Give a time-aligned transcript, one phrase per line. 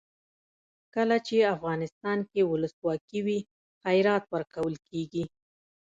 [0.95, 3.39] کله چې افغانستان کې ولسواکي وي
[3.83, 5.23] خیرات ورکول کیږي.